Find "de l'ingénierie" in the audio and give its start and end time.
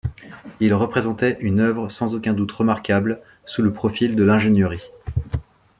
4.15-4.81